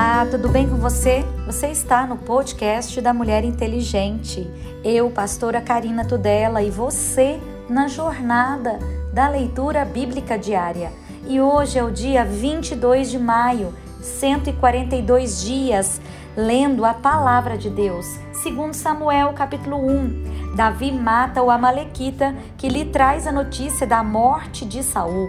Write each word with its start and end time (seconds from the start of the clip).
Olá, 0.00 0.24
tudo 0.30 0.48
bem 0.48 0.68
com 0.68 0.76
você? 0.76 1.24
Você 1.44 1.66
está 1.72 2.06
no 2.06 2.16
podcast 2.18 3.00
da 3.00 3.12
Mulher 3.12 3.42
Inteligente. 3.42 4.48
Eu, 4.84 5.10
pastora 5.10 5.60
Karina 5.60 6.04
Tudela, 6.04 6.62
e 6.62 6.70
você 6.70 7.40
na 7.68 7.88
jornada 7.88 8.78
da 9.12 9.28
leitura 9.28 9.84
bíblica 9.84 10.38
diária. 10.38 10.92
E 11.26 11.40
hoje 11.40 11.80
é 11.80 11.82
o 11.82 11.90
dia 11.90 12.24
22 12.24 13.10
de 13.10 13.18
maio, 13.18 13.74
142 14.00 15.42
dias 15.42 16.00
lendo 16.36 16.84
a 16.84 16.94
palavra 16.94 17.58
de 17.58 17.68
Deus. 17.68 18.06
Segundo 18.40 18.74
Samuel, 18.74 19.32
capítulo 19.32 19.78
1, 19.78 20.54
Davi 20.54 20.92
mata 20.92 21.42
o 21.42 21.50
amalequita 21.50 22.36
que 22.56 22.68
lhe 22.68 22.84
traz 22.84 23.26
a 23.26 23.32
notícia 23.32 23.84
da 23.84 24.04
morte 24.04 24.64
de 24.64 24.80
Saul. 24.80 25.28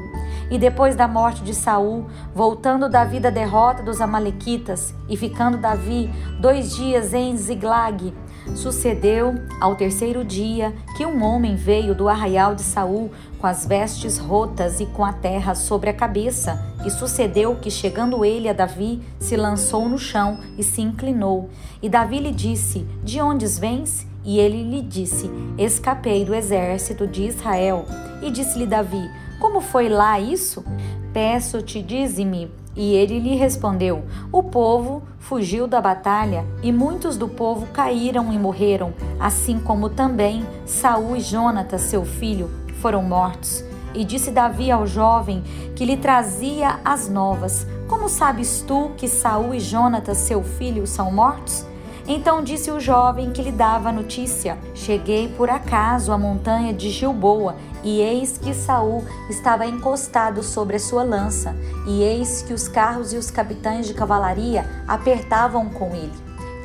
E 0.50 0.57
depois 0.57 0.95
da 0.95 1.07
morte 1.07 1.43
de 1.43 1.53
Saul, 1.53 2.08
voltando 2.34 2.89
Davi 2.89 3.20
da 3.20 3.30
derrota 3.30 3.84
dos 3.84 4.02
amalequitas 4.02 4.94
e 5.08 5.16
ficando 5.16 5.58
Davi 5.58 6.09
dois 6.39 6.75
dias 6.75 7.13
em 7.13 7.38
Ziglag, 7.38 8.13
sucedeu 8.55 9.35
ao 9.62 9.75
terceiro 9.75 10.23
dia 10.23 10.73
que 10.98 11.05
um 11.05 11.23
homem 11.23 11.55
veio 11.55 11.94
do 11.94 12.09
arraial 12.09 12.55
de 12.55 12.63
Saul 12.63 13.12
com 13.38 13.48
as 13.48 13.66
vestes 13.66 14.17
rotas 14.17 14.80
e 14.80 14.85
com 14.88 15.05
a 15.05 15.13
terra 15.13 15.53
sobre 15.55 15.89
a 15.89 15.94
cabeça. 15.94 16.59
E 16.86 16.89
sucedeu 16.89 17.55
que, 17.55 17.70
chegando 17.70 18.25
ele 18.25 18.50
a 18.50 18.53
Davi, 18.53 19.02
se 19.20 19.36
lançou 19.36 19.88
no 19.88 19.97
chão 19.97 20.39
e 20.58 20.63
se 20.63 20.81
inclinou. 20.81 21.50
E 21.81 21.89
Davi 21.89 22.20
lhe 22.20 22.31
disse: 22.31 22.88
De 23.03 23.22
onde 23.22 23.45
vens? 23.47 24.08
E 24.29 24.38
ele 24.38 24.61
lhe 24.61 24.83
disse: 24.83 25.27
Escapei 25.57 26.23
do 26.23 26.35
exército 26.35 27.07
de 27.07 27.23
Israel. 27.23 27.85
E 28.21 28.29
disse-lhe 28.29 28.67
Davi: 28.67 29.09
como 29.39 29.61
foi 29.61 29.88
lá 29.88 30.19
isso? 30.19 30.65
Peço-te, 31.13 31.81
dize-me. 31.81 32.52
E 32.75 32.93
ele 32.93 33.19
lhe 33.19 33.35
respondeu: 33.35 34.03
O 34.31 34.44
povo 34.44 35.02
fugiu 35.17 35.66
da 35.66 35.80
batalha 35.80 36.45
e 36.61 36.71
muitos 36.71 37.16
do 37.16 37.27
povo 37.27 37.66
caíram 37.67 38.33
e 38.33 38.38
morreram, 38.38 38.94
assim 39.19 39.58
como 39.58 39.89
também 39.89 40.45
Saul 40.66 41.16
e 41.16 41.21
Jonatas, 41.21 41.81
seu 41.81 42.03
filho, 42.03 42.52
foram 42.81 43.02
mortos. 43.02 43.64
E 43.95 44.03
disse 44.03 44.30
Davi 44.30 44.69
ao 44.69 44.86
jovem 44.86 45.41
que 45.75 45.86
lhe 45.86 45.95
trazia 45.95 46.81
as 46.83 47.09
novas: 47.09 47.66
Como 47.88 48.09
sabes 48.09 48.61
tu 48.67 48.91
que 48.97 49.08
Saul 49.08 49.55
e 49.55 49.59
Jonatas, 49.59 50.17
seu 50.17 50.43
filho, 50.43 50.86
são 50.86 51.11
mortos? 51.11 51.66
Então 52.11 52.43
disse 52.43 52.71
o 52.71 52.79
jovem 52.79 53.31
que 53.31 53.43
lhe 53.43 53.52
dava 53.52 53.89
a 53.89 53.91
notícia: 53.91 54.57
Cheguei 54.73 55.27
por 55.27 55.47
acaso 55.47 56.11
à 56.11 56.17
montanha 56.17 56.73
de 56.73 56.89
Gilboa, 56.89 57.55
e 57.83 58.02
eis 58.02 58.35
que 58.35 58.52
Saul 58.52 59.05
estava 59.29 59.67
encostado 59.67 60.41
sobre 60.41 60.77
a 60.77 60.80
sua 60.80 61.03
lança, 61.03 61.55
e 61.85 62.02
eis 62.02 62.41
que 62.41 62.52
os 62.52 62.67
carros 62.67 63.13
e 63.13 63.17
os 63.17 63.30
capitães 63.30 63.85
de 63.85 63.93
cavalaria 63.93 64.65
apertavam 64.87 65.69
com 65.69 65.93
ele. 65.93 66.11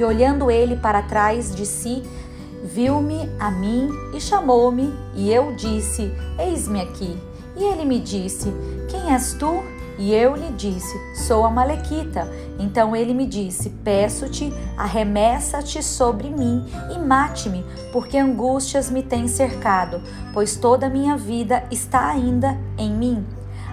E 0.00 0.02
olhando 0.02 0.50
ele 0.50 0.76
para 0.76 1.02
trás 1.02 1.54
de 1.54 1.66
si, 1.66 2.02
viu-me 2.64 3.28
a 3.38 3.50
mim 3.50 3.90
e 4.14 4.20
chamou-me, 4.22 4.94
e 5.14 5.30
eu 5.30 5.54
disse: 5.54 6.10
Eis-me 6.38 6.80
aqui. 6.80 7.18
E 7.54 7.62
ele 7.64 7.84
me 7.84 8.00
disse: 8.00 8.50
Quem 8.88 9.12
és 9.12 9.34
tu? 9.34 9.62
E 9.98 10.12
eu 10.12 10.34
lhe 10.34 10.50
disse: 10.52 10.98
Sou 11.14 11.44
a 11.44 11.50
Malequita. 11.50 12.28
Então 12.58 12.94
ele 12.94 13.14
me 13.14 13.26
disse: 13.26 13.70
Peço-te, 13.70 14.52
arremessa-te 14.76 15.82
sobre 15.82 16.30
mim 16.30 16.64
e 16.94 16.98
mate-me, 16.98 17.64
porque 17.92 18.18
angústias 18.18 18.90
me 18.90 19.02
têm 19.02 19.28
cercado, 19.28 20.02
pois 20.32 20.56
toda 20.56 20.86
a 20.86 20.90
minha 20.90 21.16
vida 21.16 21.64
está 21.70 22.08
ainda 22.08 22.58
em 22.76 22.90
mim. 22.90 23.24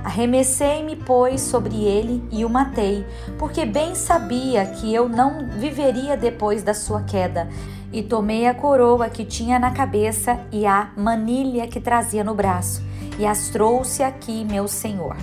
Arremessei-me, 0.04 0.96
pois, 0.96 1.42
sobre 1.42 1.84
ele 1.84 2.24
e 2.32 2.44
o 2.44 2.50
matei, 2.50 3.06
porque 3.38 3.66
bem 3.66 3.94
sabia 3.94 4.66
que 4.66 4.92
eu 4.92 5.08
não 5.08 5.48
viveria 5.48 6.18
depois 6.18 6.64
da 6.64 6.74
sua 6.74 7.04
queda. 7.04 7.48
E 7.94 8.02
tomei 8.02 8.48
a 8.48 8.54
coroa 8.54 9.10
que 9.10 9.24
tinha 9.24 9.60
na 9.60 9.72
cabeça 9.72 10.40
e 10.52 10.66
a 10.66 10.92
manilha 10.96 11.68
que 11.68 11.80
trazia 11.80 12.24
no 12.24 12.34
braço, 12.34 12.82
e 13.20 13.26
as 13.26 13.50
trouxe 13.50 14.02
aqui, 14.02 14.44
meu 14.44 14.68
senhor. 14.68 15.16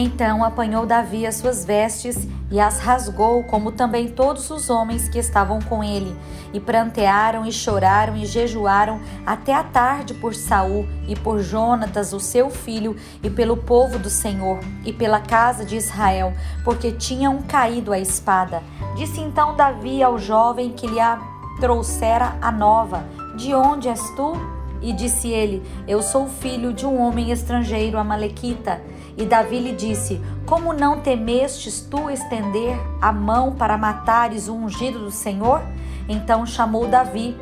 Então 0.00 0.44
apanhou 0.44 0.86
Davi 0.86 1.26
as 1.26 1.34
suas 1.34 1.64
vestes 1.64 2.16
e 2.52 2.60
as 2.60 2.78
rasgou, 2.78 3.42
como 3.42 3.72
também 3.72 4.06
todos 4.06 4.48
os 4.48 4.70
homens 4.70 5.08
que 5.08 5.18
estavam 5.18 5.58
com 5.60 5.82
ele, 5.82 6.16
e 6.52 6.60
prantearam 6.60 7.44
e 7.44 7.50
choraram 7.50 8.16
e 8.16 8.24
jejuaram 8.24 9.00
até 9.26 9.52
a 9.52 9.64
tarde 9.64 10.14
por 10.14 10.36
Saul 10.36 10.86
e 11.08 11.16
por 11.16 11.40
Jonatas, 11.40 12.12
o 12.12 12.20
seu 12.20 12.48
filho, 12.48 12.94
e 13.24 13.28
pelo 13.28 13.56
povo 13.56 13.98
do 13.98 14.08
Senhor 14.08 14.60
e 14.86 14.92
pela 14.92 15.18
casa 15.18 15.64
de 15.64 15.74
Israel, 15.74 16.32
porque 16.62 16.92
tinham 16.92 17.42
caído 17.42 17.92
a 17.92 17.98
espada. 17.98 18.62
Disse 18.94 19.20
então 19.20 19.56
Davi 19.56 20.00
ao 20.00 20.16
jovem 20.16 20.70
que 20.70 20.86
lhe 20.86 21.00
a 21.00 21.20
trouxera 21.58 22.36
a 22.40 22.52
nova: 22.52 23.04
De 23.36 23.52
onde 23.52 23.88
és 23.88 24.10
tu? 24.10 24.34
E 24.80 24.92
disse 24.92 25.28
ele: 25.28 25.60
Eu 25.88 26.02
sou 26.02 26.28
filho 26.28 26.72
de 26.72 26.86
um 26.86 27.00
homem 27.00 27.32
estrangeiro, 27.32 27.98
amalequita. 27.98 28.80
E 29.18 29.26
Davi 29.26 29.58
lhe 29.58 29.72
disse: 29.72 30.20
Como 30.46 30.72
não 30.72 31.00
temestes 31.00 31.80
tu 31.80 32.08
estender 32.08 32.78
a 33.02 33.12
mão 33.12 33.52
para 33.52 33.76
matares 33.76 34.46
o 34.46 34.54
ungido 34.54 35.00
do 35.00 35.10
Senhor? 35.10 35.60
Então 36.08 36.46
chamou 36.46 36.86
Davi 36.86 37.36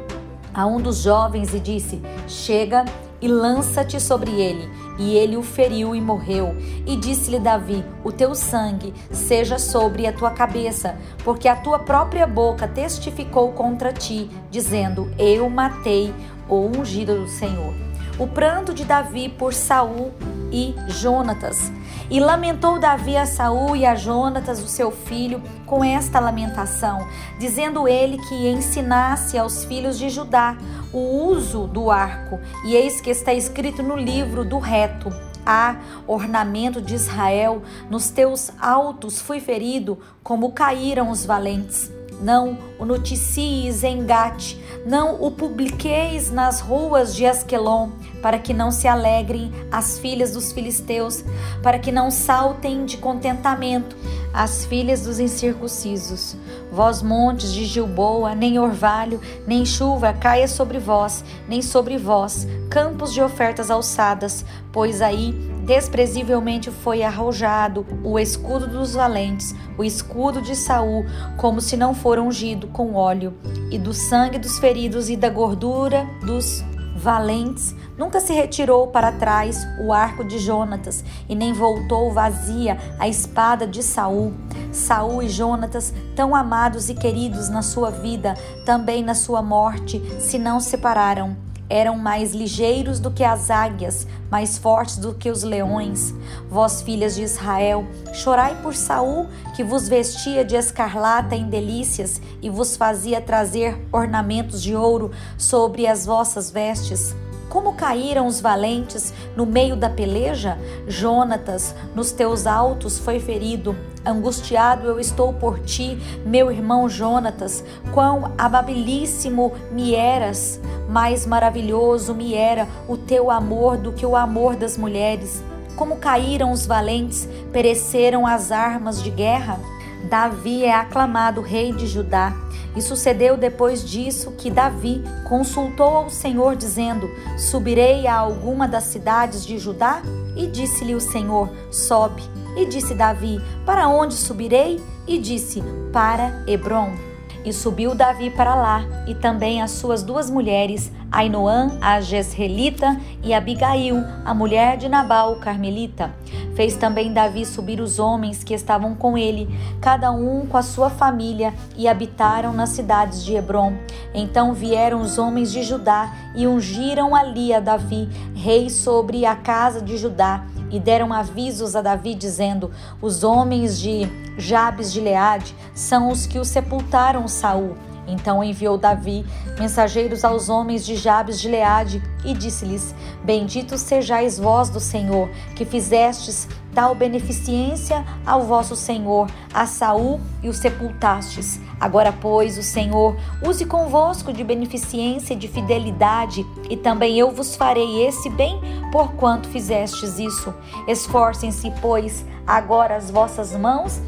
a 0.55 0.65
um 0.67 0.81
dos 0.81 1.03
jovens 1.03 1.53
e 1.53 1.61
disse: 1.61 2.01
Chega 2.27 2.87
e 3.21 3.29
lança-te 3.29 4.01
sobre 4.01 4.41
ele. 4.41 4.71
E 4.99 5.15
ele 5.15 5.37
o 5.37 5.43
feriu 5.43 5.95
e 5.95 6.01
morreu. 6.01 6.57
E 6.87 6.97
disse-lhe 6.97 7.39
Davi: 7.39 7.85
O 8.03 8.11
teu 8.11 8.35
sangue 8.35 8.95
seja 9.11 9.59
sobre 9.59 10.07
a 10.07 10.13
tua 10.15 10.31
cabeça, 10.31 10.97
porque 11.23 11.47
a 11.47 11.57
tua 11.57 11.79
própria 11.79 12.27
boca 12.27 12.67
testificou 12.67 13.53
contra 13.53 13.93
ti, 13.93 14.31
dizendo: 14.51 15.13
Eu 15.19 15.51
matei 15.51 16.15
o 16.49 16.57
ungido 16.57 17.17
do 17.17 17.29
Senhor. 17.29 17.75
O 18.19 18.27
pranto 18.27 18.73
de 18.73 18.83
Davi 18.83 19.29
por 19.29 19.53
Saul 19.53 20.11
e 20.53 20.75
Jonatas. 20.89 21.73
E 22.11 22.21
lamentou 22.21 22.79
Davi 22.79 23.17
a 23.17 23.27
Saul 23.27 23.75
e 23.75 23.85
a 23.85 23.95
Jonatas, 23.95 24.63
o 24.63 24.69
seu 24.69 24.91
filho, 24.91 25.43
com 25.65 25.83
esta 25.83 26.21
lamentação, 26.21 27.07
dizendo 27.39 27.89
ele 27.89 28.19
que 28.19 28.49
ensinasse 28.49 29.37
aos 29.37 29.65
filhos 29.65 29.99
de 29.99 30.09
Judá 30.09 30.57
o 30.93 31.27
uso 31.27 31.67
do 31.67 31.91
arco. 31.91 32.39
E 32.65 32.75
eis 32.77 33.01
que 33.01 33.11
está 33.11 33.35
escrito 33.35 33.83
no 33.83 33.97
livro 33.97 34.45
do 34.45 34.59
reto: 34.59 35.13
Há 35.45 35.77
ornamento 36.07 36.81
de 36.81 36.95
Israel, 36.95 37.63
nos 37.91 38.11
teus 38.11 38.51
altos 38.61 39.21
fui 39.21 39.41
ferido, 39.41 39.99
como 40.23 40.53
caíram 40.53 41.11
os 41.11 41.27
valentes 41.27 41.96
não 42.21 42.59
o 42.79 42.85
noticies 42.85 43.83
em 43.83 44.05
Gate, 44.05 44.57
não 44.85 45.23
o 45.23 45.31
publiqueis 45.31 46.31
nas 46.31 46.61
ruas 46.61 47.15
de 47.15 47.27
Asquelon, 47.27 47.91
para 48.23 48.39
que 48.39 48.55
não 48.55 48.71
se 48.71 48.89
alegrem 48.89 49.53
as 49.71 49.99
filhas 49.99 50.33
dos 50.33 50.53
filisteus, 50.53 51.25
para 51.63 51.79
que 51.79 51.93
não 51.93 52.11
saltem 52.11 52.85
de 52.85 52.97
contentamento 52.97 53.97
as 54.33 54.67
filhas 54.67 55.03
dos 55.03 55.19
incircuncisos. 55.19 56.37
Vós 56.71 57.01
montes 57.01 57.55
de 57.55 57.65
Gilboa, 57.65 58.35
nem 58.35 58.59
orvalho, 58.59 59.19
nem 59.47 59.65
chuva 59.65 60.13
caia 60.13 60.47
sobre 60.47 60.79
vós, 60.79 61.25
nem 61.49 61.63
sobre 61.63 61.97
vós, 61.97 62.47
campos 62.69 63.15
de 63.15 63.23
ofertas 63.23 63.71
alçadas, 63.71 64.45
pois 64.71 65.01
aí 65.01 65.56
Desprezivelmente 65.67 66.71
foi 66.71 67.03
arrojado 67.03 67.85
o 68.05 68.21
escudo 68.21 68.69
dos 68.69 68.95
valentes, 68.95 69.53
o 69.77 69.83
escudo 69.83 70.41
de 70.41 70.55
Saul, 70.55 71.05
como 71.37 71.61
se 71.61 71.77
não 71.77 71.93
fora 71.93 72.23
ungido 72.23 72.69
com 72.69 72.95
óleo, 72.95 73.35
e 73.69 73.77
do 73.77 73.93
sangue 73.93 74.39
dos 74.39 74.61
feridos 74.61 75.11
e 75.11 75.17
da 75.17 75.29
gordura 75.29 76.09
dos 76.25 76.65
valentes, 76.97 77.75
nunca 77.99 78.21
se 78.21 78.33
retirou 78.33 78.87
para 78.87 79.11
trás 79.11 79.67
o 79.85 79.93
arco 79.93 80.23
de 80.23 80.39
Jonatas, 80.39 81.05
e 81.29 81.35
nem 81.35 81.53
voltou 81.53 82.13
vazia 82.13 82.79
a 82.97 83.09
espada 83.09 83.67
de 83.67 83.83
Saul. 83.83 84.35
Saul 84.71 85.21
e 85.21 85.29
Jonatas, 85.29 85.93
tão 86.15 86.33
amados 86.33 86.89
e 86.89 86.95
queridos 86.95 87.49
na 87.49 87.61
sua 87.61 87.91
vida, 87.91 88.35
também 88.65 89.03
na 89.03 89.17
sua 89.17 89.43
morte, 89.43 90.01
se 90.21 90.39
não 90.39 90.61
separaram 90.61 91.37
eram 91.69 91.97
mais 91.97 92.33
ligeiros 92.33 93.01
do 93.01 93.11
que 93.11 93.25
as 93.25 93.51
águias, 93.51 94.07
mais 94.31 94.57
fortes 94.57 94.97
do 94.97 95.15
que 95.15 95.31
os 95.31 95.43
leões. 95.43 96.15
Vós, 96.49 96.83
filhas 96.83 97.15
de 97.15 97.23
Israel, 97.23 97.87
chorai 98.13 98.61
por 98.63 98.75
Saul, 98.75 99.27
que 99.55 99.65
vos 99.65 99.89
vestia 99.89 100.45
de 100.45 100.57
escarlata 100.57 101.35
em 101.35 101.49
delícias 101.49 102.21
e 102.41 102.49
vos 102.49 102.77
fazia 102.77 103.21
trazer 103.21 103.81
ornamentos 103.93 104.63
de 104.63 104.75
ouro 104.75 105.11
sobre 105.37 105.87
as 105.87 106.07
vossas 106.07 106.51
vestes. 106.51 107.15
Como 107.49 107.75
caíram 107.75 108.27
os 108.27 108.41
valentes 108.41 109.15
no 109.37 109.47
meio 109.47 109.77
da 109.77 109.89
peleja? 109.89 110.59
Jonatas, 110.89 111.75
nos 111.95 112.11
teus 112.11 112.47
altos 112.47 112.99
foi 112.99 113.21
ferido. 113.21 113.77
Angustiado 114.05 114.89
eu 114.89 115.01
estou 115.01 115.33
por 115.33 115.61
ti, 115.61 115.99
meu 116.25 116.51
irmão 116.51 116.89
Jonatas. 116.89 117.63
Quão 117.93 118.33
amabilíssimo 118.37 119.53
me 119.71 119.95
eras! 119.95 120.61
Mais 120.89 121.27
maravilhoso 121.27 122.15
me 122.15 122.35
era 122.35 122.67
o 122.89 122.97
teu 122.97 123.31
amor 123.31 123.77
do 123.77 123.93
que 123.93 124.07
o 124.07 124.17
amor 124.17 124.57
das 124.57 124.77
mulheres. 124.77 125.43
Como 125.77 125.97
caíram 125.97 126.53
os 126.53 126.67
valentes, 126.67 127.29
pereceram 127.53 128.27
as 128.27 128.51
armas 128.51 129.03
de 129.03 129.11
guerra? 129.11 129.61
Davi 130.07 130.65
é 130.65 130.75
aclamado 130.75 131.41
rei 131.41 131.73
de 131.73 131.87
Judá. 131.87 132.33
E 132.77 132.83
sucedeu 132.83 133.37
depois 133.37 133.83
disso 133.83 134.33
que 134.33 134.51
Davi 134.51 135.03
consultou 135.29 135.97
ao 135.97 136.11
Senhor, 136.11 136.57
dizendo: 136.57 137.11
Subirei 137.39 138.07
a 138.07 138.17
alguma 138.17 138.69
das 138.69 138.85
cidades 138.85 139.45
de 139.45 139.59
Judá? 139.59 140.03
E 140.37 140.47
disse-lhe 140.47 140.95
o 140.95 141.01
Senhor: 141.01 141.51
Sobe. 141.71 142.23
E 142.57 142.67
disse 142.67 142.95
Davi: 142.95 143.41
Para 143.65 143.89
onde 143.89 144.15
subirei? 144.15 144.81
E 145.07 145.19
disse: 145.19 145.63
Para 145.93 146.45
Hebron. 146.47 147.06
E 147.47 147.53
subiu 147.53 147.95
Davi 147.95 148.29
para 148.29 148.57
lá, 148.57 148.83
e 149.07 149.15
também 149.15 149.63
as 149.63 149.71
suas 149.71 150.03
duas 150.03 150.29
mulheres, 150.29 150.91
Ainoã, 151.13 151.79
a 151.81 152.01
Jezreelita, 152.01 153.01
e 153.23 153.33
Abigail, 153.33 154.03
a 154.25 154.35
mulher 154.35 154.77
de 154.77 154.89
Nabal, 154.89 155.37
carmelita. 155.37 156.13
Fez 156.57 156.75
também 156.75 157.13
Davi 157.13 157.47
subir 157.47 157.81
os 157.81 158.01
homens 158.01 158.43
que 158.43 158.53
estavam 158.53 158.97
com 158.97 159.17
ele, 159.17 159.49
cada 159.81 160.11
um 160.11 160.45
com 160.45 160.57
a 160.57 160.63
sua 160.63 160.91
família, 160.91 161.55
e 161.77 161.87
habitaram 161.87 162.53
nas 162.53 162.71
cidades 162.71 163.25
de 163.25 163.37
Hebron. 163.37 163.75
Então 164.13 164.53
vieram 164.53 165.01
os 165.01 165.17
homens 165.17 165.53
de 165.53 165.63
Judá 165.63 166.13
e 166.35 166.49
ungiram 166.49 167.15
ali 167.15 167.55
a 167.55 167.61
Davi, 167.61 168.09
rei 168.35 168.69
sobre 168.69 169.25
a 169.25 169.37
casa 169.37 169.81
de 169.81 169.97
Judá 169.97 170.45
e 170.71 170.81
deram 170.81 171.13
avisos 171.13 171.77
a 171.77 171.83
Davi, 171.83 172.15
dizendo: 172.15 172.71
Os 173.01 173.25
homens 173.25 173.79
de 173.79 174.09
Jabes 174.39 174.93
de 174.93 175.01
Leade 175.01 175.55
são 175.75 176.11
os 176.11 176.27
que 176.27 176.39
o 176.39 176.45
sepultaram 176.45 177.27
Saul. 177.29 177.77
Então 178.09 178.43
enviou 178.43 178.79
Davi 178.79 179.27
mensageiros 179.59 180.25
aos 180.25 180.49
homens 180.49 180.87
de 180.87 180.95
Jabes 180.95 181.41
de 181.41 181.49
Leade 181.49 182.03
e 182.25 182.35
disse-lhes: 182.35 182.95
Benditos 183.25 183.81
sejais 183.81 184.39
vós 184.39 184.69
do 184.69 184.81
Senhor, 184.81 185.29
que 185.57 185.65
fizestes 185.65 186.49
tal 186.77 186.95
beneficência 186.95 188.05
ao 188.27 188.43
vosso 188.43 188.77
Senhor, 188.77 189.31
a 189.55 189.67
Saul 189.67 190.21
e 190.43 190.49
o 190.51 190.53
sepultastes. 190.53 191.59
Agora, 191.81 192.13
pois, 192.13 192.59
o 192.59 192.63
Senhor 192.63 193.17
use 193.43 193.65
convosco 193.65 194.31
de 194.31 194.45
beneficência 194.45 195.33
e 195.33 195.37
de 195.39 195.49
fidelidade, 195.49 196.45
e 196.69 196.77
também 196.77 197.19
eu 197.19 197.31
vos 197.31 197.57
farei 197.57 198.07
esse 198.07 198.29
bem, 198.29 198.61
porquanto 198.93 199.49
fizestes 199.49 200.19
isso. 200.19 200.53
Esforcem-se, 200.87 201.73
pois, 201.81 202.27
agora 202.47 202.95
as 202.95 203.11
vossas 203.11 203.57
mãos 203.57 203.99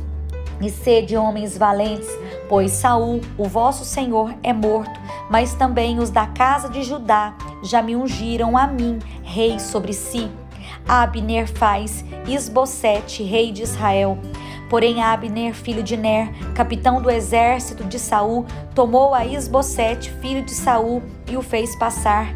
e 0.61 0.69
sede 0.69 1.17
homens 1.17 1.57
valentes, 1.57 2.11
pois 2.51 2.73
Saul, 2.73 3.23
o 3.39 3.49
vosso 3.49 3.83
senhor, 3.83 4.35
é 4.43 4.53
morto, 4.53 5.01
mas 5.31 5.55
também 5.55 5.99
os 6.01 6.11
da 6.11 6.27
casa 6.27 6.69
de 6.69 6.83
Judá 6.83 7.35
já 7.63 7.81
me 7.81 7.97
ungiram 7.97 8.59
a 8.59 8.67
mim, 8.67 8.99
rei 9.23 9.59
sobre 9.59 9.95
si. 9.95 10.31
Abner 10.89 11.47
faz 11.47 12.05
Isbosete, 12.27 13.23
rei 13.23 13.53
de 13.53 13.63
Israel. 13.63 14.19
Porém 14.71 15.03
Abner, 15.03 15.55
filho 15.55 15.83
de 15.83 15.97
Ner, 15.97 16.31
capitão 16.55 17.01
do 17.01 17.11
exército 17.11 17.85
de 17.85 17.99
Saul, 17.99 18.47
tomou 18.75 19.15
a 19.15 19.25
Isbosete, 19.25 20.11
filho 20.21 20.43
de 20.43 20.53
Saul, 20.53 21.03
e 21.31 21.37
o 21.37 21.43
fez 21.43 21.77
passar 21.77 22.35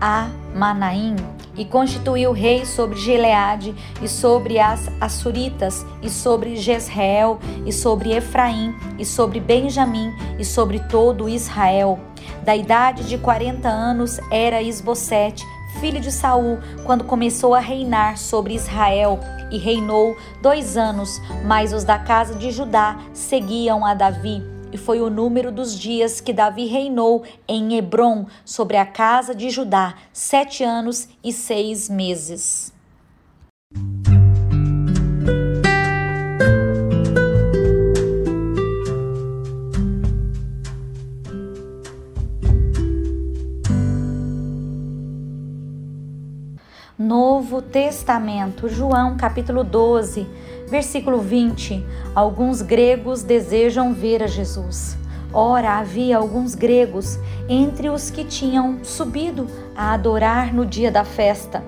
a 0.00 0.28
Manaim 0.54 1.16
e 1.56 1.64
constituiu 1.64 2.32
rei 2.32 2.64
sobre 2.64 2.98
Gileade 2.98 3.74
e 4.02 4.08
sobre 4.08 4.58
as 4.58 4.88
Assuritas 5.00 5.84
e 6.02 6.08
sobre 6.08 6.56
Jezreel 6.56 7.38
e 7.66 7.72
sobre 7.72 8.12
Efraim 8.12 8.74
e 8.98 9.04
sobre 9.04 9.38
Benjamim 9.38 10.12
e 10.38 10.44
sobre 10.44 10.80
todo 10.80 11.28
Israel. 11.28 11.98
Da 12.44 12.56
idade 12.56 13.04
de 13.04 13.18
quarenta 13.18 13.68
anos 13.68 14.18
era 14.30 14.62
Isbosete, 14.62 15.44
filho 15.80 16.00
de 16.00 16.10
Saul, 16.10 16.58
quando 16.84 17.04
começou 17.04 17.54
a 17.54 17.60
reinar 17.60 18.18
sobre 18.18 18.54
Israel 18.54 19.18
e 19.50 19.58
reinou 19.58 20.16
dois 20.40 20.76
anos, 20.76 21.20
mas 21.44 21.72
os 21.72 21.84
da 21.84 21.98
casa 21.98 22.34
de 22.34 22.50
Judá 22.50 22.98
seguiam 23.12 23.84
a 23.84 23.94
Davi 23.94 24.42
e 24.72 24.78
foi 24.78 25.00
o 25.00 25.10
número 25.10 25.52
dos 25.52 25.78
dias 25.78 26.20
que 26.20 26.32
Davi 26.32 26.66
reinou 26.66 27.22
em 27.46 27.76
Hebron 27.76 28.26
sobre 28.44 28.78
a 28.78 28.86
casa 28.86 29.34
de 29.34 29.50
Judá, 29.50 29.94
sete 30.12 30.64
anos 30.64 31.08
e 31.22 31.32
seis 31.32 31.88
meses. 31.88 32.72
Novo 47.02 47.60
Testamento, 47.60 48.68
João 48.68 49.16
capítulo 49.16 49.64
12 49.64 50.24
Versículo 50.68 51.18
20: 51.18 51.84
Alguns 52.14 52.62
gregos 52.62 53.24
desejam 53.24 53.92
ver 53.92 54.22
a 54.22 54.28
Jesus. 54.28 54.96
Ora, 55.34 55.78
havia 55.78 56.16
alguns 56.16 56.54
gregos 56.54 57.18
entre 57.48 57.90
os 57.90 58.08
que 58.08 58.24
tinham 58.24 58.84
subido 58.84 59.48
a 59.74 59.92
adorar 59.94 60.54
no 60.54 60.64
dia 60.64 60.92
da 60.92 61.04
festa. 61.04 61.64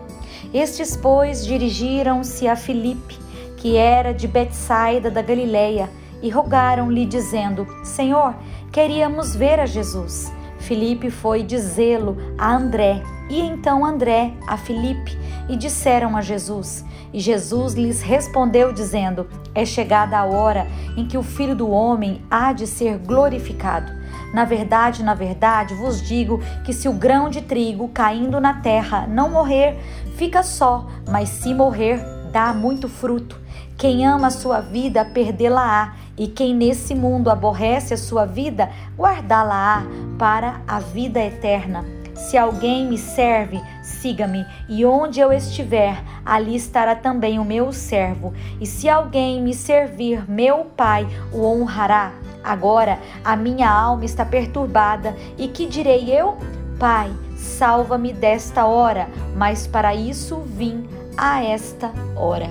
Estes, 0.54 0.96
pois, 0.96 1.44
dirigiram-se 1.44 2.46
a 2.46 2.54
Filipe, 2.54 3.18
que 3.56 3.76
era 3.76 4.14
de 4.14 4.28
Betsaida 4.28 5.10
da 5.10 5.20
Galileia, 5.20 5.90
e 6.22 6.30
rogaram-lhe, 6.30 7.04
dizendo: 7.04 7.66
Senhor, 7.82 8.36
queríamos 8.70 9.34
ver 9.34 9.58
a 9.58 9.66
Jesus. 9.66 10.32
Filipe 10.64 11.10
foi 11.10 11.42
dizê-lo 11.42 12.16
a 12.38 12.54
André, 12.54 13.02
e 13.28 13.38
então 13.38 13.84
André 13.84 14.32
a 14.46 14.56
Filipe, 14.56 15.18
e 15.48 15.56
disseram 15.56 16.16
a 16.16 16.20
Jesus: 16.20 16.84
e 17.14 17.20
Jesus 17.20 17.74
lhes 17.74 18.02
respondeu, 18.02 18.72
dizendo: 18.72 19.28
É 19.54 19.64
chegada 19.64 20.18
a 20.18 20.24
hora 20.24 20.66
em 20.96 21.06
que 21.06 21.16
o 21.16 21.22
Filho 21.22 21.54
do 21.54 21.70
Homem 21.70 22.20
há 22.28 22.52
de 22.52 22.66
ser 22.66 22.98
glorificado. 22.98 23.92
Na 24.34 24.44
verdade, 24.44 25.04
na 25.04 25.14
verdade, 25.14 25.74
vos 25.74 26.02
digo 26.02 26.40
que 26.64 26.72
se 26.72 26.88
o 26.88 26.92
grão 26.92 27.30
de 27.30 27.40
trigo 27.40 27.88
caindo 27.88 28.40
na 28.40 28.54
terra 28.54 29.06
não 29.06 29.30
morrer, 29.30 29.78
fica 30.16 30.42
só, 30.42 30.88
mas 31.08 31.28
se 31.28 31.54
morrer, 31.54 32.00
dá 32.32 32.52
muito 32.52 32.88
fruto. 32.88 33.38
Quem 33.78 34.04
ama 34.04 34.26
a 34.26 34.32
sua 34.32 34.60
vida, 34.60 35.04
perdê-la-á, 35.04 35.94
e 36.18 36.26
quem 36.26 36.52
nesse 36.52 36.96
mundo 36.96 37.30
aborrece 37.30 37.94
a 37.94 37.96
sua 37.96 38.24
vida, 38.24 38.70
guardá-la-á 38.98 39.84
para 40.18 40.62
a 40.66 40.80
vida 40.80 41.20
eterna. 41.20 41.84
Se 42.16 42.36
alguém 42.36 42.86
me 42.86 42.98
serve, 42.98 43.60
siga-me, 43.84 44.46
e 44.68 44.84
onde 44.84 45.20
eu 45.20 45.32
estiver, 45.32 46.02
ali 46.24 46.56
estará 46.56 46.96
também 46.96 47.38
o 47.38 47.44
meu 47.44 47.72
servo. 47.72 48.32
E 48.60 48.66
se 48.66 48.88
alguém 48.88 49.42
me 49.42 49.52
servir, 49.52 50.28
meu 50.28 50.64
Pai 50.76 51.06
o 51.32 51.44
honrará. 51.44 52.12
Agora 52.42 52.98
a 53.22 53.36
minha 53.36 53.70
alma 53.70 54.04
está 54.04 54.24
perturbada, 54.24 55.14
e 55.38 55.48
que 55.48 55.66
direi 55.66 56.10
eu? 56.10 56.38
Pai, 56.78 57.12
salva-me 57.36 58.12
desta 58.12 58.64
hora, 58.64 59.08
mas 59.36 59.66
para 59.66 59.94
isso 59.94 60.40
vim 60.40 60.88
a 61.16 61.44
esta 61.44 61.92
hora. 62.16 62.48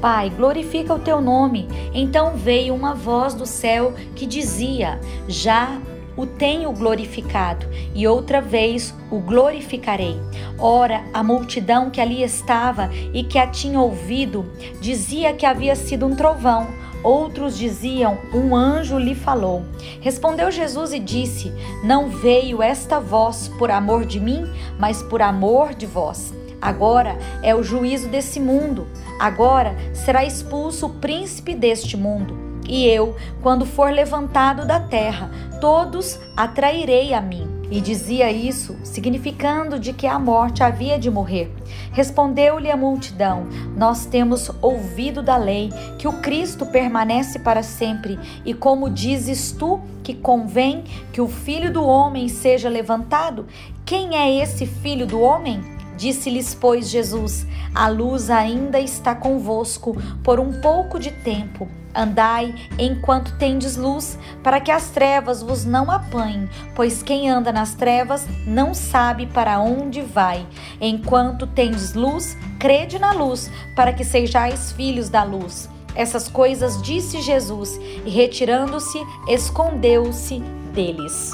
Pai, 0.00 0.30
glorifica 0.30 0.94
o 0.94 0.98
teu 0.98 1.20
nome. 1.20 1.68
Então 1.92 2.32
veio 2.34 2.74
uma 2.74 2.94
voz 2.94 3.34
do 3.34 3.44
céu 3.44 3.92
que 4.16 4.24
dizia: 4.26 4.98
Já 5.28 5.78
o 6.16 6.26
tenho 6.26 6.72
glorificado, 6.72 7.66
e 7.94 8.06
outra 8.06 8.40
vez 8.40 8.94
o 9.10 9.18
glorificarei. 9.18 10.16
Ora, 10.58 11.04
a 11.12 11.22
multidão 11.22 11.90
que 11.90 12.00
ali 12.00 12.22
estava 12.22 12.90
e 13.12 13.24
que 13.24 13.38
a 13.38 13.46
tinha 13.46 13.80
ouvido 13.80 14.50
dizia 14.80 15.32
que 15.32 15.46
havia 15.46 15.74
sido 15.74 16.06
um 16.06 16.14
trovão. 16.14 16.68
Outros 17.02 17.56
diziam: 17.56 18.18
Um 18.32 18.54
anjo 18.54 18.98
lhe 18.98 19.14
falou. 19.14 19.64
Respondeu 20.00 20.50
Jesus 20.50 20.92
e 20.92 20.98
disse: 20.98 21.52
Não 21.82 22.08
veio 22.08 22.62
esta 22.62 23.00
voz 23.00 23.48
por 23.58 23.70
amor 23.70 24.04
de 24.04 24.20
mim, 24.20 24.44
mas 24.78 25.02
por 25.02 25.22
amor 25.22 25.74
de 25.74 25.86
vós. 25.86 26.34
Agora 26.60 27.16
é 27.42 27.54
o 27.54 27.62
juízo 27.62 28.08
desse 28.08 28.38
mundo. 28.38 28.86
Agora 29.18 29.74
será 29.94 30.24
expulso 30.24 30.86
o 30.86 30.90
príncipe 30.90 31.54
deste 31.54 31.96
mundo. 31.96 32.50
E 32.68 32.86
eu, 32.86 33.16
quando 33.42 33.64
for 33.64 33.90
levantado 33.90 34.66
da 34.66 34.78
terra, 34.78 35.30
todos 35.60 36.18
atrairei 36.36 37.14
a 37.14 37.20
mim. 37.20 37.60
E 37.70 37.80
dizia 37.80 38.32
isso, 38.32 38.76
significando 38.82 39.78
de 39.78 39.92
que 39.92 40.04
a 40.04 40.18
morte 40.18 40.60
havia 40.60 40.98
de 40.98 41.08
morrer. 41.08 41.54
Respondeu-lhe 41.92 42.68
a 42.68 42.76
multidão: 42.76 43.46
Nós 43.76 44.06
temos 44.06 44.50
ouvido 44.60 45.22
da 45.22 45.36
lei 45.36 45.70
que 45.96 46.08
o 46.08 46.14
Cristo 46.14 46.66
permanece 46.66 47.38
para 47.38 47.62
sempre, 47.62 48.18
e 48.44 48.52
como 48.52 48.90
dizes 48.90 49.52
tu 49.52 49.80
que 50.02 50.14
convém 50.14 50.82
que 51.12 51.20
o 51.20 51.28
filho 51.28 51.72
do 51.72 51.84
homem 51.84 52.26
seja 52.26 52.68
levantado? 52.68 53.46
Quem 53.84 54.16
é 54.16 54.42
esse 54.42 54.66
filho 54.66 55.06
do 55.06 55.20
homem? 55.20 55.79
Disse-lhes, 56.00 56.54
pois, 56.54 56.88
Jesus: 56.88 57.46
A 57.74 57.86
luz 57.88 58.30
ainda 58.30 58.80
está 58.80 59.14
convosco 59.14 59.94
por 60.24 60.40
um 60.40 60.58
pouco 60.62 60.98
de 60.98 61.10
tempo. 61.10 61.68
Andai 61.94 62.54
enquanto 62.78 63.36
tendes 63.36 63.76
luz, 63.76 64.18
para 64.42 64.62
que 64.62 64.70
as 64.70 64.88
trevas 64.88 65.42
vos 65.42 65.66
não 65.66 65.90
apanhem, 65.90 66.48
pois 66.74 67.02
quem 67.02 67.28
anda 67.28 67.52
nas 67.52 67.74
trevas 67.74 68.26
não 68.46 68.72
sabe 68.72 69.26
para 69.26 69.60
onde 69.60 70.00
vai. 70.00 70.46
Enquanto 70.80 71.46
tendes 71.46 71.92
luz, 71.92 72.34
crede 72.58 72.98
na 72.98 73.12
luz, 73.12 73.50
para 73.76 73.92
que 73.92 74.02
sejais 74.02 74.72
filhos 74.72 75.10
da 75.10 75.22
luz. 75.22 75.68
Essas 75.94 76.28
coisas 76.28 76.80
disse 76.80 77.20
Jesus 77.20 77.78
e, 78.06 78.08
retirando-se, 78.08 78.98
escondeu-se 79.28 80.40
deles. 80.72 81.30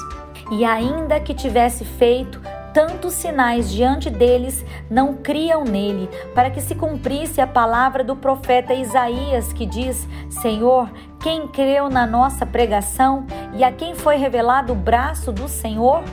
E 0.51 0.65
ainda 0.65 1.21
que 1.21 1.33
tivesse 1.33 1.85
feito 1.85 2.41
tantos 2.77 3.15
sinais 3.15 3.71
diante 3.71 4.07
deles, 4.07 4.63
não 4.87 5.15
criam 5.15 5.63
nele, 5.63 6.07
para 6.35 6.51
que 6.51 6.61
se 6.61 6.75
cumprisse 6.75 7.41
a 7.41 7.47
palavra 7.47 8.03
do 8.03 8.15
profeta 8.15 8.71
Isaías, 8.71 9.51
que 9.51 9.65
diz: 9.65 10.07
Senhor, 10.29 10.87
quem 11.19 11.47
creu 11.47 11.89
na 11.89 12.05
nossa 12.05 12.45
pregação 12.45 13.25
e 13.55 13.63
a 13.63 13.71
quem 13.71 13.95
foi 13.95 14.17
revelado 14.17 14.73
o 14.73 14.75
braço 14.75 15.31
do 15.31 15.47
Senhor? 15.47 16.03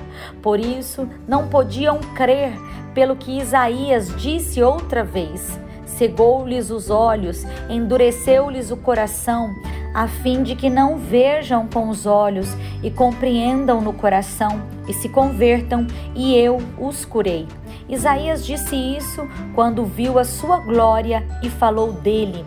Por 0.40 0.58
isso, 0.58 1.06
não 1.28 1.48
podiam 1.48 1.98
crer 1.98 2.54
pelo 2.94 3.14
que 3.14 3.38
Isaías 3.38 4.08
disse 4.16 4.62
outra 4.62 5.04
vez. 5.04 5.60
Cegou-lhes 5.84 6.70
os 6.70 6.88
olhos, 6.88 7.44
endureceu-lhes 7.68 8.70
o 8.70 8.76
coração, 8.78 9.54
a 9.94 10.08
fim 10.08 10.42
de 10.42 10.56
que 10.56 10.68
não 10.68 10.98
vejam 10.98 11.68
com 11.72 11.88
os 11.88 12.04
olhos 12.04 12.56
e 12.82 12.90
compreendam 12.90 13.80
no 13.80 13.92
coração 13.92 14.60
e 14.88 14.92
se 14.92 15.08
convertam, 15.08 15.86
e 16.14 16.36
eu 16.36 16.58
os 16.78 17.04
curei. 17.04 17.46
Isaías 17.88 18.44
disse 18.44 18.74
isso 18.74 19.26
quando 19.54 19.84
viu 19.84 20.18
a 20.18 20.24
sua 20.24 20.58
glória 20.58 21.24
e 21.42 21.48
falou 21.48 21.92
dele. 21.92 22.44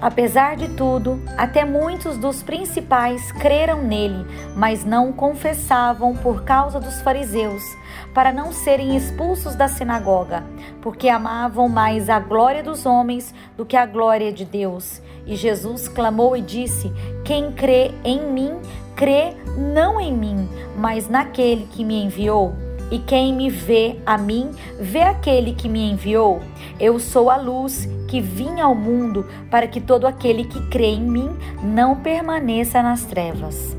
Apesar 0.00 0.56
de 0.56 0.68
tudo, 0.68 1.20
até 1.36 1.64
muitos 1.64 2.16
dos 2.16 2.42
principais 2.42 3.30
creram 3.32 3.82
nele, 3.82 4.24
mas 4.56 4.84
não 4.84 5.12
confessavam 5.12 6.14
por 6.16 6.42
causa 6.42 6.80
dos 6.80 7.02
fariseus, 7.02 7.62
para 8.14 8.32
não 8.32 8.50
serem 8.50 8.96
expulsos 8.96 9.54
da 9.54 9.68
sinagoga, 9.68 10.42
porque 10.80 11.08
amavam 11.08 11.68
mais 11.68 12.08
a 12.08 12.18
glória 12.18 12.62
dos 12.62 12.86
homens 12.86 13.34
do 13.58 13.66
que 13.66 13.76
a 13.76 13.84
glória 13.84 14.32
de 14.32 14.44
Deus. 14.44 15.02
E 15.26 15.36
Jesus 15.36 15.86
clamou 15.86 16.34
e 16.34 16.40
disse: 16.40 16.90
Quem 17.22 17.52
crê 17.52 17.90
em 18.02 18.32
mim, 18.32 18.54
crê 18.96 19.34
não 19.56 20.00
em 20.00 20.16
mim, 20.16 20.48
mas 20.76 21.08
naquele 21.08 21.66
que 21.66 21.84
me 21.84 22.02
enviou. 22.02 22.54
E 22.90 22.98
quem 22.98 23.32
me 23.32 23.48
vê 23.48 24.00
a 24.04 24.18
mim, 24.18 24.50
vê 24.80 25.02
aquele 25.02 25.54
que 25.54 25.68
me 25.68 25.92
enviou. 25.92 26.40
Eu 26.80 26.98
sou 26.98 27.30
a 27.30 27.36
luz 27.36 27.88
que 28.10 28.20
vim 28.20 28.60
ao 28.60 28.74
mundo 28.74 29.24
para 29.48 29.68
que 29.68 29.80
todo 29.80 30.04
aquele 30.04 30.44
que 30.44 30.60
crê 30.68 30.88
em 30.88 31.00
mim 31.00 31.30
não 31.62 31.94
permaneça 31.94 32.82
nas 32.82 33.04
trevas. 33.04 33.76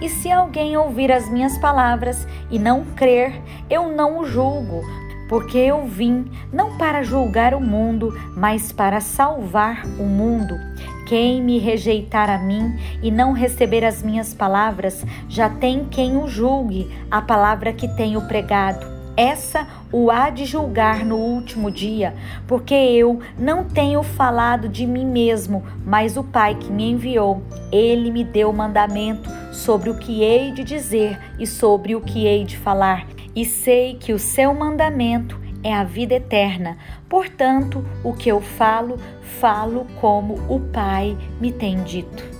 E 0.00 0.08
se 0.08 0.32
alguém 0.32 0.74
ouvir 0.74 1.12
as 1.12 1.30
minhas 1.30 1.58
palavras 1.58 2.26
e 2.50 2.58
não 2.58 2.82
crer, 2.96 3.42
eu 3.68 3.92
não 3.94 4.20
o 4.20 4.24
julgo, 4.24 4.82
porque 5.28 5.58
eu 5.58 5.86
vim 5.86 6.24
não 6.50 6.78
para 6.78 7.02
julgar 7.02 7.52
o 7.52 7.60
mundo, 7.60 8.18
mas 8.34 8.72
para 8.72 9.02
salvar 9.02 9.84
o 10.00 10.04
mundo. 10.04 10.54
Quem 11.06 11.42
me 11.42 11.58
rejeitar 11.58 12.30
a 12.30 12.38
mim 12.38 12.74
e 13.02 13.10
não 13.10 13.32
receber 13.34 13.84
as 13.84 14.02
minhas 14.02 14.32
palavras, 14.32 15.04
já 15.28 15.50
tem 15.50 15.84
quem 15.84 16.16
o 16.16 16.26
julgue, 16.26 16.90
a 17.10 17.20
palavra 17.20 17.70
que 17.70 17.86
tenho 17.96 18.26
pregado. 18.26 18.91
Essa 19.16 19.66
o 19.92 20.10
há 20.10 20.30
de 20.30 20.46
julgar 20.46 21.04
no 21.04 21.16
último 21.16 21.70
dia, 21.70 22.14
porque 22.46 22.74
eu 22.74 23.20
não 23.38 23.64
tenho 23.64 24.02
falado 24.02 24.70
de 24.70 24.86
mim 24.86 25.04
mesmo, 25.04 25.62
mas 25.84 26.16
o 26.16 26.24
Pai 26.24 26.54
que 26.54 26.72
me 26.72 26.90
enviou. 26.90 27.42
Ele 27.70 28.10
me 28.10 28.24
deu 28.24 28.52
mandamento 28.52 29.28
sobre 29.52 29.90
o 29.90 29.98
que 29.98 30.22
hei 30.22 30.50
de 30.52 30.64
dizer 30.64 31.18
e 31.38 31.46
sobre 31.46 31.94
o 31.94 32.00
que 32.00 32.26
hei 32.26 32.44
de 32.44 32.56
falar. 32.56 33.06
E 33.36 33.44
sei 33.44 33.94
que 33.94 34.12
o 34.12 34.18
seu 34.18 34.54
mandamento 34.54 35.38
é 35.62 35.74
a 35.74 35.84
vida 35.84 36.14
eterna. 36.14 36.78
Portanto, 37.08 37.84
o 38.02 38.14
que 38.14 38.30
eu 38.30 38.40
falo, 38.40 38.98
falo 39.40 39.86
como 40.00 40.34
o 40.48 40.58
Pai 40.58 41.16
me 41.38 41.52
tem 41.52 41.82
dito. 41.82 42.31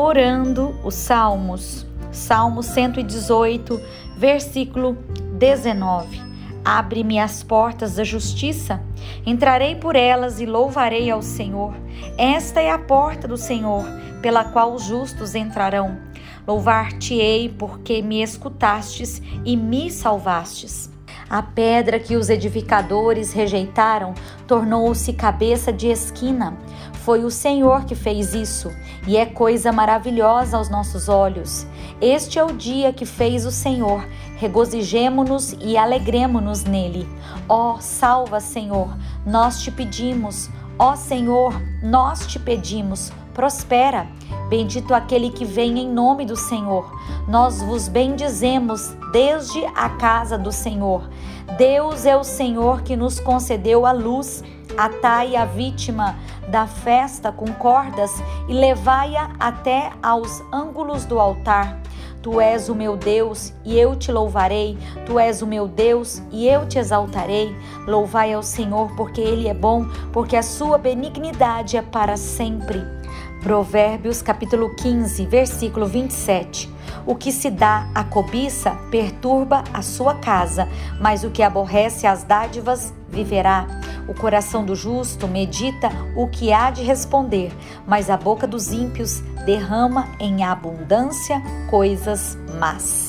Orando 0.00 0.76
os 0.84 0.94
Salmos, 0.94 1.84
Salmo 2.12 2.62
118, 2.62 3.80
versículo 4.16 4.96
19. 5.32 6.22
Abre-me 6.64 7.18
as 7.18 7.42
portas 7.42 7.96
da 7.96 8.04
justiça, 8.04 8.80
entrarei 9.26 9.74
por 9.74 9.96
elas 9.96 10.40
e 10.40 10.46
louvarei 10.46 11.10
ao 11.10 11.20
Senhor. 11.20 11.74
Esta 12.16 12.60
é 12.60 12.70
a 12.70 12.78
porta 12.78 13.26
do 13.26 13.36
Senhor, 13.36 13.84
pela 14.22 14.44
qual 14.44 14.72
os 14.72 14.84
justos 14.84 15.34
entrarão. 15.34 15.98
Louvar-te-ei, 16.46 17.48
porque 17.48 18.00
me 18.00 18.22
escutastes 18.22 19.20
e 19.44 19.56
me 19.56 19.90
salvastes. 19.90 20.96
A 21.30 21.42
pedra 21.42 21.98
que 21.98 22.16
os 22.16 22.30
edificadores 22.30 23.32
rejeitaram 23.32 24.14
tornou-se 24.46 25.12
cabeça 25.12 25.70
de 25.70 25.88
esquina. 25.88 26.56
Foi 26.94 27.24
o 27.24 27.30
Senhor 27.30 27.84
que 27.84 27.94
fez 27.94 28.34
isso, 28.34 28.70
e 29.06 29.16
é 29.16 29.26
coisa 29.26 29.70
maravilhosa 29.70 30.56
aos 30.56 30.70
nossos 30.70 31.08
olhos. 31.08 31.66
Este 32.00 32.38
é 32.38 32.44
o 32.44 32.52
dia 32.52 32.92
que 32.92 33.04
fez 33.04 33.44
o 33.44 33.50
Senhor. 33.50 34.06
Regozijemo-nos 34.36 35.54
e 35.60 35.76
alegremo-nos 35.76 36.64
nele. 36.64 37.08
Ó, 37.48 37.74
oh, 37.74 37.80
salva, 37.80 38.40
Senhor, 38.40 38.96
nós 39.26 39.60
te 39.60 39.70
pedimos. 39.70 40.48
Ó 40.78 40.94
Senhor, 40.96 41.60
nós 41.82 42.26
te 42.26 42.38
pedimos. 42.38 43.10
Prospera. 43.38 44.08
Bendito 44.48 44.92
aquele 44.92 45.30
que 45.30 45.44
vem 45.44 45.78
em 45.78 45.88
nome 45.88 46.26
do 46.26 46.34
Senhor. 46.34 46.92
Nós 47.28 47.62
vos 47.62 47.86
bendizemos 47.86 48.96
desde 49.12 49.64
a 49.76 49.90
casa 49.90 50.36
do 50.36 50.50
Senhor. 50.50 51.08
Deus 51.56 52.04
é 52.04 52.16
o 52.16 52.24
Senhor 52.24 52.82
que 52.82 52.96
nos 52.96 53.20
concedeu 53.20 53.86
a 53.86 53.92
luz. 53.92 54.42
Atai 54.76 55.36
a 55.36 55.44
vítima 55.44 56.16
da 56.48 56.66
festa 56.66 57.30
com 57.30 57.46
cordas 57.52 58.10
e 58.48 58.52
levai-a 58.52 59.30
até 59.38 59.92
aos 60.02 60.42
ângulos 60.52 61.04
do 61.04 61.20
altar. 61.20 61.80
Tu 62.20 62.40
és 62.40 62.68
o 62.68 62.74
meu 62.74 62.96
Deus 62.96 63.52
e 63.64 63.78
eu 63.78 63.94
te 63.94 64.10
louvarei. 64.10 64.76
Tu 65.06 65.16
és 65.16 65.42
o 65.42 65.46
meu 65.46 65.68
Deus 65.68 66.20
e 66.32 66.48
eu 66.48 66.66
te 66.66 66.76
exaltarei. 66.76 67.56
Louvai 67.86 68.32
ao 68.32 68.42
Senhor, 68.42 68.90
porque 68.96 69.20
Ele 69.20 69.46
é 69.46 69.54
bom, 69.54 69.86
porque 70.12 70.36
a 70.36 70.42
sua 70.42 70.76
benignidade 70.76 71.76
é 71.76 71.82
para 71.82 72.16
sempre. 72.16 72.97
Provérbios 73.48 74.20
capítulo 74.20 74.74
15, 74.74 75.24
versículo 75.24 75.86
27. 75.86 76.68
O 77.06 77.14
que 77.14 77.32
se 77.32 77.48
dá 77.48 77.88
à 77.94 78.04
cobiça 78.04 78.72
perturba 78.90 79.64
a 79.72 79.80
sua 79.80 80.16
casa, 80.16 80.68
mas 81.00 81.24
o 81.24 81.30
que 81.30 81.42
aborrece 81.42 82.06
as 82.06 82.22
dádivas 82.24 82.92
viverá. 83.08 83.66
O 84.06 84.12
coração 84.12 84.66
do 84.66 84.76
justo 84.76 85.26
medita 85.26 85.88
o 86.14 86.28
que 86.28 86.52
há 86.52 86.70
de 86.70 86.82
responder, 86.82 87.50
mas 87.86 88.10
a 88.10 88.18
boca 88.18 88.46
dos 88.46 88.70
ímpios 88.70 89.20
derrama 89.46 90.10
em 90.20 90.44
abundância 90.44 91.42
coisas 91.70 92.36
más. 92.60 93.07